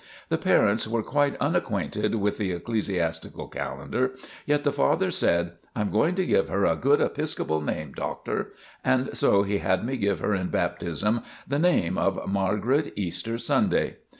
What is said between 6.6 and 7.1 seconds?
a good